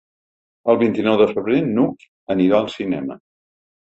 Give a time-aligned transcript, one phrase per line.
[0.73, 2.07] El vint-i-nou de febrer n'Hug
[2.37, 3.19] anirà al cinema.